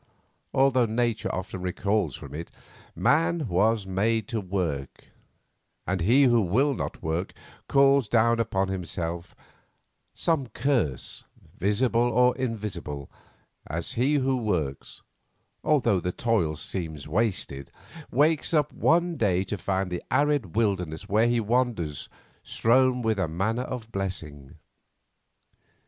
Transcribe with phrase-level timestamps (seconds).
[0.51, 2.49] Although nature often recoils from it,
[2.95, 5.11] man was made to work,
[5.85, 7.35] and he who will not work
[7.67, 9.35] calls down upon himself
[10.15, 11.25] some curse,
[11.59, 13.11] visible or invisible,
[13.67, 15.03] as he who works,
[15.63, 17.69] although the toil seem wasted,
[18.09, 22.09] wakes up one day to find the arid wilderness where he wanders
[22.41, 24.55] strown with a manna of blessing.